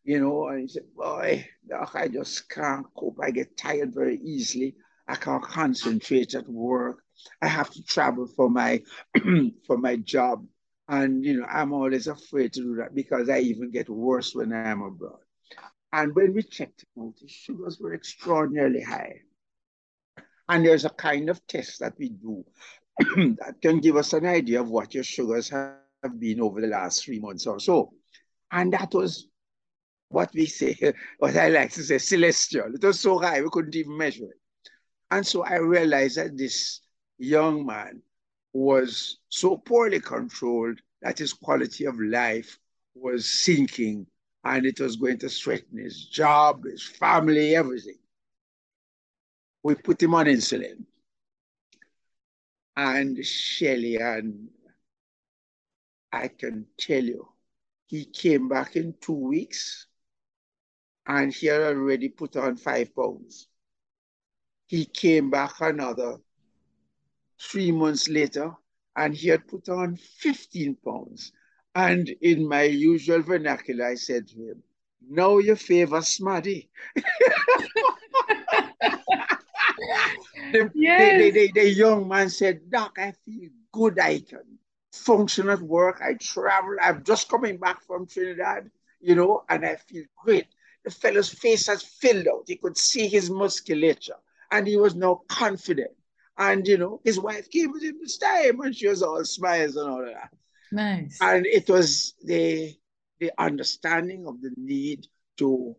[0.08, 1.46] you know, and he said, Boy,
[1.94, 3.18] I just can't cope.
[3.22, 4.74] I get tired very easily.
[5.06, 7.02] I can't concentrate at work.
[7.42, 8.82] I have to travel for my
[9.66, 10.46] for my job.
[10.88, 14.50] And you know, I'm always afraid to do that because I even get worse when
[14.54, 15.20] I am abroad.
[15.92, 19.20] And when we checked it out, the sugars were extraordinarily high.
[20.48, 22.46] And there's a kind of test that we do
[23.40, 27.04] that can give us an idea of what your sugars have been over the last
[27.04, 27.92] three months or so.
[28.50, 29.28] And that was
[30.08, 30.76] what we say,
[31.18, 32.74] what I like to say, celestial.
[32.74, 34.40] It was so high, we couldn't even measure it.
[35.10, 36.80] And so I realized that this
[37.18, 38.02] young man
[38.52, 42.58] was so poorly controlled that his quality of life
[42.94, 44.06] was sinking
[44.44, 47.98] and it was going to threaten his job, his family, everything.
[49.62, 50.84] We put him on insulin.
[52.76, 54.48] And Shelly, and
[56.12, 57.28] I can tell you,
[57.86, 59.87] he came back in two weeks
[61.08, 63.48] and he had already put on five pounds.
[64.66, 66.18] He came back another
[67.40, 68.52] three months later
[68.94, 71.32] and he had put on 15 pounds.
[71.74, 74.62] And in my usual vernacular, I said to him,
[75.08, 76.68] Now you favor Smarty.
[80.52, 81.20] the, yes.
[81.22, 83.98] the, the, the, young man said, Doc, I feel good.
[83.98, 84.58] I can
[84.92, 86.02] function at work.
[86.04, 86.76] I travel.
[86.82, 90.48] I'm just coming back from Trinidad, you know, and I feel great.
[90.84, 92.44] The fellow's face has filled out.
[92.46, 94.16] He could see his musculature
[94.50, 95.90] and he was now confident.
[96.36, 99.76] And, you know, his wife came with him this time and she was all smiles
[99.76, 100.30] and all of that.
[100.70, 101.18] Nice.
[101.20, 102.74] And it was the
[103.20, 105.06] the understanding of the need
[105.38, 105.74] to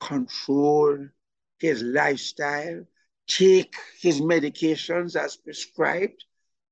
[0.00, 0.98] control
[1.60, 2.84] his lifestyle,
[3.28, 6.24] take his medications as prescribed,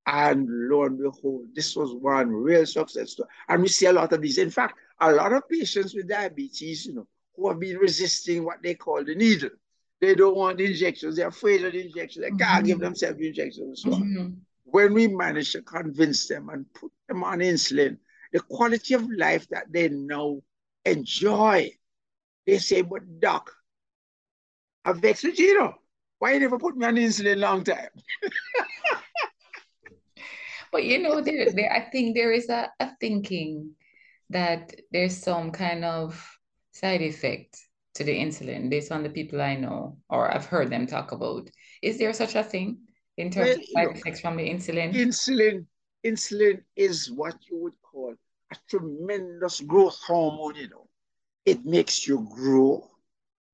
[0.06, 3.28] and lo and behold, this was one real success story.
[3.48, 4.38] And we see a lot of these.
[4.38, 7.06] In fact, a lot of patients with diabetes, you know,
[7.40, 9.50] who have been resisting what they call the needle.
[10.00, 11.16] They don't want the injections.
[11.16, 12.24] They're afraid of the injections.
[12.24, 12.66] They can't mm-hmm.
[12.66, 13.82] give themselves the injections.
[13.82, 14.28] So mm-hmm.
[14.64, 17.96] when we manage to convince them and put them on insulin,
[18.32, 20.40] the quality of life that they now
[20.84, 21.70] enjoy,
[22.46, 23.50] they say, but doc,
[24.84, 25.74] I've vexed with you know.
[26.18, 27.88] Why you never put me on insulin long time?
[30.72, 33.72] but you know, there, there, I think there is a, a thinking
[34.28, 36.39] that there's some kind of
[36.72, 37.58] side effect
[37.94, 41.50] to the insulin based on the people I know or I've heard them talk about.
[41.82, 42.78] Is there such a thing
[43.16, 44.94] in terms well, of side effects from the insulin?
[44.94, 45.66] Insulin,
[46.06, 48.14] insulin is what you would call
[48.52, 50.88] a tremendous growth hormone, you know.
[51.44, 52.88] It makes you grow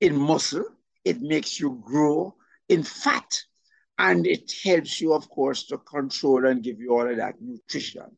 [0.00, 0.64] in muscle,
[1.04, 2.34] it makes you grow
[2.68, 3.42] in fat,
[3.98, 8.16] and it helps you, of course, to control and give you all of that nutrition.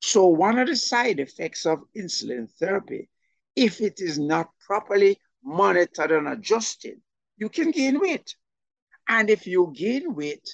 [0.00, 3.08] So one of the side effects of insulin therapy,
[3.60, 6.96] if it is not properly monitored and adjusted,
[7.36, 8.34] you can gain weight.
[9.06, 10.48] And if you gain weight,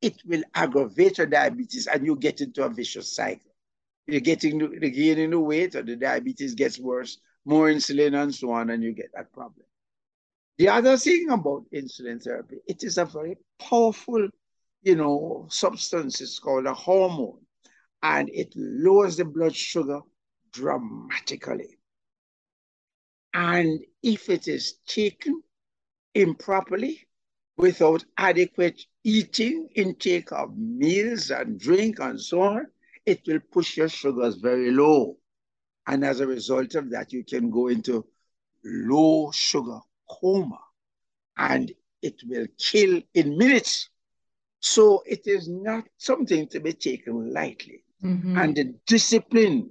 [0.00, 3.50] it will aggravate your diabetes and you get into a vicious cycle.
[4.06, 8.52] You're getting the gaining the weight or the diabetes gets worse, more insulin and so
[8.52, 9.66] on, and you get that problem.
[10.58, 14.28] The other thing about insulin therapy, it is a very powerful,
[14.82, 16.20] you know, substance.
[16.20, 17.40] It's called a hormone,
[18.04, 20.00] and it lowers the blood sugar
[20.52, 21.78] dramatically.
[23.34, 25.42] And if it is taken
[26.14, 27.06] improperly,
[27.56, 32.66] without adequate eating, intake of meals and drink and so on,
[33.06, 35.16] it will push your sugars very low.
[35.86, 38.06] And as a result of that, you can go into
[38.64, 40.60] low sugar coma
[41.36, 43.88] and it will kill in minutes.
[44.60, 47.84] So it is not something to be taken lightly.
[48.04, 48.38] Mm-hmm.
[48.38, 49.70] And the discipline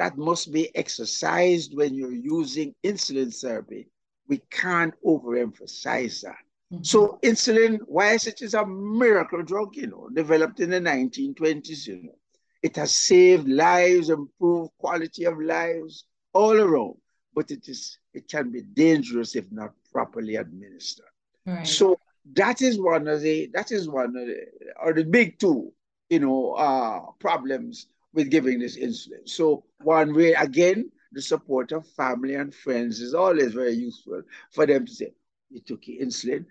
[0.00, 3.86] that must be exercised when you're using insulin therapy.
[4.28, 6.42] We can't overemphasize that.
[6.72, 6.84] Mm-hmm.
[6.84, 12.02] So insulin, whilst it is a miracle drug, you know, developed in the 1920s, you
[12.02, 12.18] know,
[12.62, 16.94] it has saved lives, improved quality of lives all around,
[17.34, 21.12] but it is it can be dangerous if not properly administered.
[21.44, 21.66] Right.
[21.66, 22.00] So
[22.36, 24.46] that is one of the that is one of the
[24.82, 25.74] or the big two,
[26.08, 29.26] you know, uh, problems with giving this insulin.
[29.26, 34.66] So one way, again, the support of family and friends is always very useful for
[34.66, 35.12] them to say,
[35.50, 36.44] you took your insulin,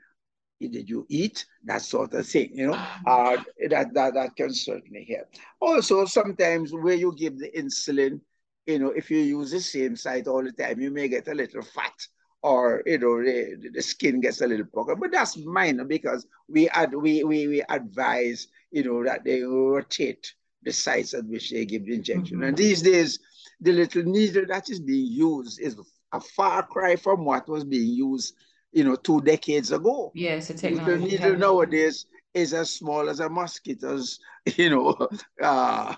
[0.59, 1.45] did you eat?
[1.63, 2.73] That sort of thing, you know,
[3.07, 3.37] uh,
[3.69, 5.27] that, that, that can certainly help.
[5.61, 8.19] Also, sometimes where you give the insulin,
[8.65, 11.33] you know, if you use the same site all the time, you may get a
[11.33, 11.93] little fat
[12.41, 16.67] or, you know, the, the skin gets a little pucker, but that's minor because we,
[16.69, 21.65] ad, we, we, we advise, you know, that they rotate the sites at which they
[21.65, 22.37] give the injection.
[22.37, 22.43] Mm-hmm.
[22.43, 23.19] And these days,
[23.61, 25.77] the little needle that is being used is
[26.13, 28.35] a far cry from what was being used,
[28.71, 30.11] you know, two decades ago.
[30.15, 30.93] Yes, the technology.
[30.93, 34.19] The needle nowadays is as small as a mosquito's,
[34.55, 35.07] you know,
[35.41, 35.95] uh.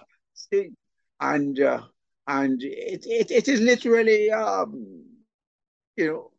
[1.21, 1.82] And uh,
[2.28, 5.04] and it, it, it is literally, um,
[5.95, 6.31] you know,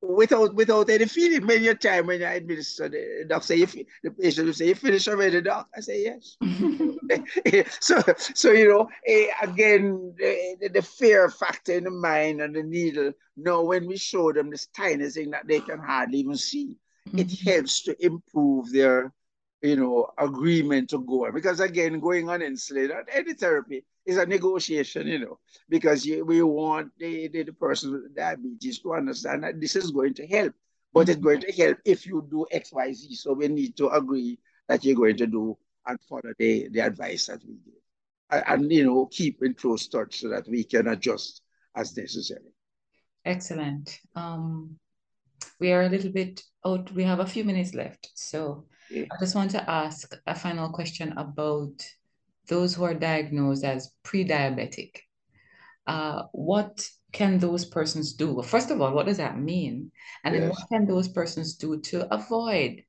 [0.00, 1.46] without without any feeling.
[1.46, 4.74] Many a time when I administer, the doctor say, if the patient will say, "You
[4.74, 6.36] finish already, doc?" I say, "Yes."
[7.80, 8.02] so
[8.34, 13.12] so you know, eh, again, the, the, fear factor in the mind and the needle.
[13.36, 16.76] No, when we show them this tiny thing that they can hardly even see,
[17.08, 17.18] mm-hmm.
[17.18, 19.12] it helps to improve their
[19.62, 21.34] you know, agreement to go on.
[21.34, 26.42] Because again, going on insulin, any therapy is a negotiation, you know, because you, we
[26.42, 30.54] want the, the, the, person with diabetes to understand that this is going to help,
[30.94, 31.10] but mm-hmm.
[31.10, 33.14] it's going to help if you do X, Y, Z.
[33.16, 37.26] So we need to agree that you're going to do and follow the, the advice
[37.26, 37.74] that we give.
[38.30, 41.42] And, and you know, keep in close touch so that we can adjust
[41.76, 42.54] as necessary.
[43.26, 43.98] Excellent.
[44.14, 44.76] Um,
[45.60, 46.90] we are a little bit out.
[46.92, 48.08] We have a few minutes left.
[48.14, 51.84] So I just want to ask a final question about
[52.48, 54.96] those who are diagnosed as pre-diabetic.
[55.86, 58.42] Uh, what can those persons do?
[58.42, 59.90] First of all, what does that mean?
[60.24, 60.42] And yes.
[60.42, 62.82] then what can those persons do to avoid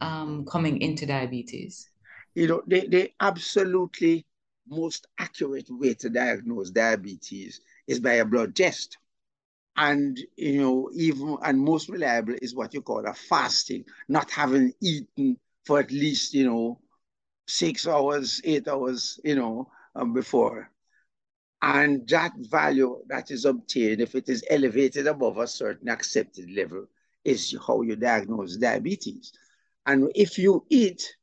[0.00, 1.88] um, coming into diabetes?
[2.34, 4.26] You know, the, the absolutely
[4.68, 8.96] most accurate way to diagnose diabetes is by a blood test
[9.76, 14.72] and you know even and most reliable is what you call a fasting not having
[14.80, 16.78] eaten for at least, you know,
[17.46, 20.70] six hours, eight hours, you know, um, before.
[21.62, 26.86] And that value that is obtained, if it is elevated above a certain accepted level,
[27.24, 29.32] is how you diagnose diabetes.
[29.86, 31.16] And if you eat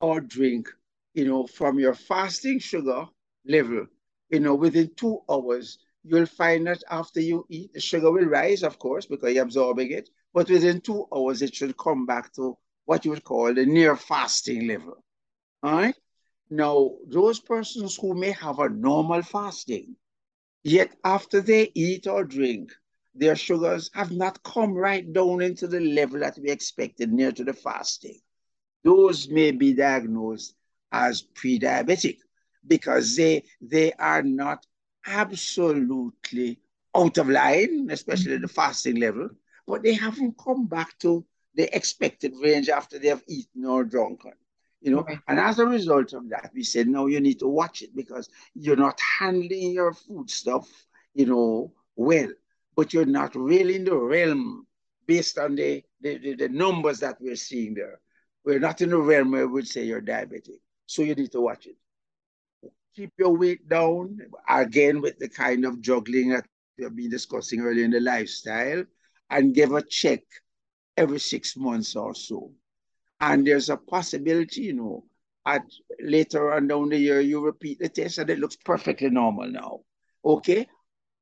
[0.00, 0.68] or drink,
[1.14, 3.06] you know, from your fasting sugar
[3.44, 3.86] level,
[4.28, 8.62] you know, within two hours, you'll find that after you eat, the sugar will rise,
[8.62, 10.08] of course, because you're absorbing it.
[10.32, 13.96] But within two hours, it should come back to what you would call the near
[13.96, 15.04] fasting level.
[15.62, 15.94] All right.
[16.50, 19.96] Now, those persons who may have a normal fasting,
[20.64, 22.72] yet after they eat or drink,
[23.14, 27.44] their sugars have not come right down into the level that we expected near to
[27.44, 28.20] the fasting.
[28.84, 30.54] Those may be diagnosed
[30.92, 32.18] as pre-diabetic
[32.66, 34.66] because they they are not
[35.06, 36.60] absolutely
[36.94, 39.30] out of line, especially the fasting level,
[39.66, 44.34] but they haven't come back to the expected range after they have eaten or drunken.
[44.80, 47.82] You know, and as a result of that, we said, no, you need to watch
[47.82, 50.68] it because you're not handling your food stuff,
[51.12, 52.30] you know, well,
[52.76, 54.66] but you're not really in the realm
[55.06, 58.00] based on the, the, the, the numbers that we're seeing there.
[58.44, 60.60] We're not in the realm where we would say you're diabetic.
[60.86, 61.76] So you need to watch it
[62.94, 64.18] keep your weight down,
[64.48, 68.84] again, with the kind of juggling that we have been discussing earlier in the lifestyle,
[69.30, 70.20] and give a check
[70.96, 72.52] every six months or so.
[73.20, 75.04] And there's a possibility, you know,
[75.46, 75.62] at
[76.00, 79.80] later on down the year, you repeat the test and it looks perfectly normal now.
[80.24, 80.68] Okay?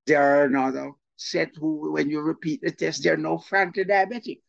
[0.06, 4.40] There are another set who, when you repeat the test, they're now frankly diabetic.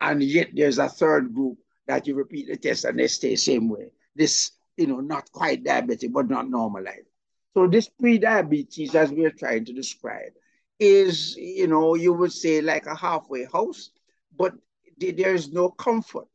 [0.00, 3.68] And yet there's a third group that you repeat the test and they stay same
[3.68, 3.90] way.
[4.14, 7.08] This you know, not quite diabetic, but not normalized.
[7.54, 10.32] So this pre-diabetes, as we're trying to describe,
[10.78, 13.90] is, you know, you would say like a halfway house,
[14.36, 14.54] but
[14.96, 16.28] there's no comfort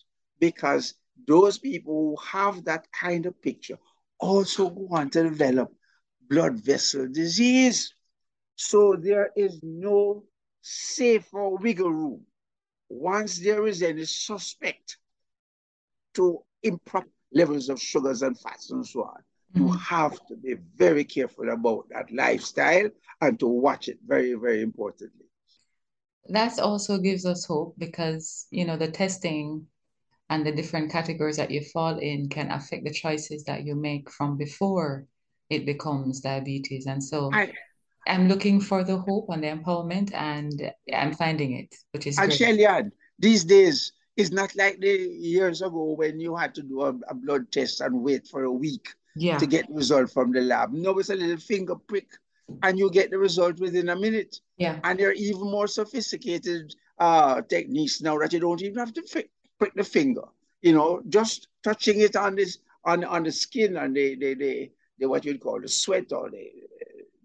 [0.44, 3.78] because those people who have that kind of picture
[4.20, 5.72] also want to develop
[6.30, 7.94] blood vessel disease.
[8.58, 10.26] So there is no
[10.62, 12.26] safe or wiggle room.
[12.90, 14.98] Once there is any suspect
[16.16, 19.22] to improper levels of sugars and fats and so on.
[19.56, 19.60] Mm-hmm.
[19.62, 22.90] You have to be very careful about that lifestyle
[23.22, 25.28] and to watch it very, very importantly.
[26.28, 29.68] That also gives us hope because, you know, the testing
[30.30, 34.10] and the different categories that you fall in can affect the choices that you make
[34.10, 35.06] from before
[35.50, 36.86] it becomes diabetes.
[36.88, 37.52] And so I,
[38.08, 42.34] am looking for the hope and the empowerment and I'm finding it, which is and
[42.34, 42.66] Shelley
[43.20, 47.14] these days it's not like the years ago when you had to do a, a
[47.14, 49.38] blood test and wait for a week yeah.
[49.38, 50.72] to get the result from the lab.
[50.72, 52.08] Now it's a little finger prick
[52.62, 54.40] and you get the result within a minute.
[54.58, 54.80] Yeah.
[54.84, 59.02] And there are even more sophisticated uh, techniques now that you don't even have to
[59.64, 60.24] prick the finger.
[60.62, 64.72] You know, just touching it on this on on the skin and the the, the,
[65.00, 66.52] the what you'd call the sweat or the,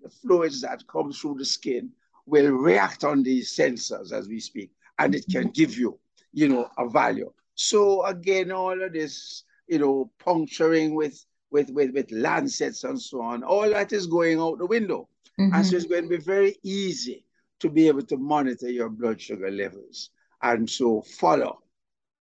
[0.03, 1.91] the fluids that come through the skin
[2.27, 5.99] will react on these sensors as we speak, and it can give you
[6.33, 7.33] you know, a value.
[7.55, 13.21] So again, all of this, you know, puncturing with with with, with lancets and so
[13.23, 15.09] on, all that is going out the window.
[15.41, 15.55] Mm-hmm.
[15.55, 17.25] And so it's going to be very easy
[17.61, 20.11] to be able to monitor your blood sugar levels
[20.43, 21.63] and so follow,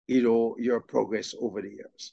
[0.07, 2.13] you know, your progress over the years.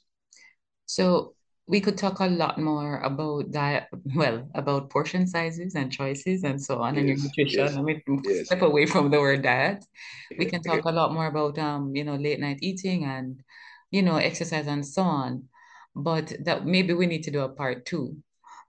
[0.86, 1.34] So
[1.66, 6.60] we could talk a lot more about that well about portion sizes and choices and
[6.60, 7.64] so on yes, and your nutrition.
[7.64, 8.46] yes, i mean yes.
[8.46, 9.84] step away from the word diet.
[10.38, 13.42] We can talk a lot more about um you know late night eating and
[13.90, 15.44] you know exercise and so on
[15.96, 18.16] but that maybe we need to do a part two.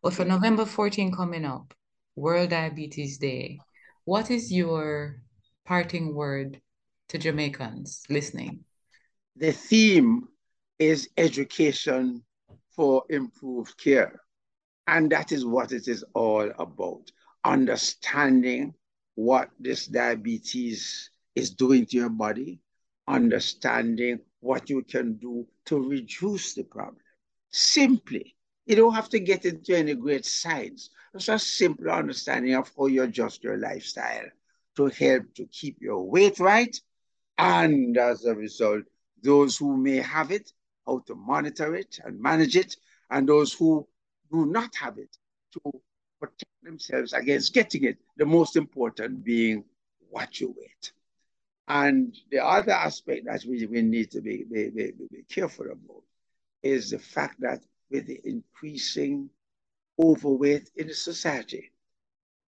[0.01, 1.73] But for november 14 coming up
[2.15, 3.59] world diabetes day
[4.05, 5.19] what is your
[5.65, 6.61] parting word
[7.09, 8.63] to jamaicans listening
[9.35, 10.27] the theme
[10.79, 12.23] is education
[12.75, 14.21] for improved care.
[14.87, 17.11] And that is what it is all about
[17.43, 18.73] understanding
[19.15, 22.59] what this diabetes is doing to your body,
[23.07, 26.97] understanding what you can do to reduce the problem.
[27.51, 30.89] Simply, you don't have to get into any great science.
[31.13, 34.25] It's a simple understanding of how you adjust your lifestyle
[34.75, 36.75] to help to keep your weight right.
[37.37, 38.83] And as a result,
[39.25, 40.53] those who may have it
[40.85, 42.75] how to monitor it and manage it,
[43.09, 43.87] and those who
[44.31, 45.17] do not have it
[45.53, 45.81] to
[46.19, 49.63] protect themselves against getting it, the most important being
[50.09, 50.91] what you eat.
[51.67, 56.03] And the other aspect that we, we need to be, be, be, be careful about
[56.61, 59.29] is the fact that with the increasing
[59.99, 61.71] overweight in the society,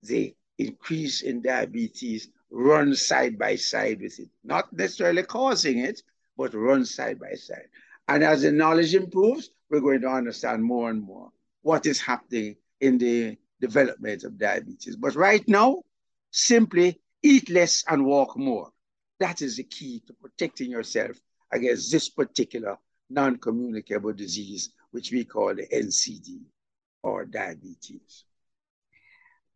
[0.02, 6.02] the increase in diabetes runs side by side with it, not necessarily causing it,
[6.36, 7.68] but run side by side.
[8.08, 11.30] And as the knowledge improves, we're going to understand more and more
[11.62, 14.96] what is happening in the development of diabetes.
[14.96, 15.82] But right now,
[16.30, 18.70] simply eat less and walk more.
[19.18, 21.16] That is the key to protecting yourself
[21.50, 22.76] against this particular
[23.08, 26.40] non communicable disease, which we call the NCD
[27.02, 28.24] or diabetes.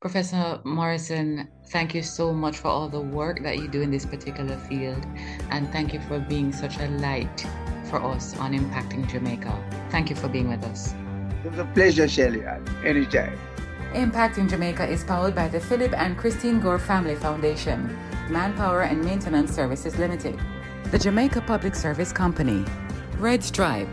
[0.00, 4.06] Professor Morrison, thank you so much for all the work that you do in this
[4.06, 5.04] particular field,
[5.50, 7.46] and thank you for being such a light
[7.84, 9.52] for us on impacting Jamaica.
[9.90, 10.94] Thank you for being with us.
[11.44, 12.42] It was a pleasure, Shelley.
[12.82, 13.38] Anytime.
[13.92, 17.94] Impacting Jamaica is powered by the Philip and Christine Gore Family Foundation,
[18.30, 20.40] Manpower and Maintenance Services Limited,
[20.92, 22.64] the Jamaica Public Service Company,
[23.18, 23.88] Red Stripe,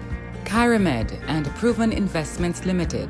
[0.46, 3.10] Kyramed, and Proven Investments Limited.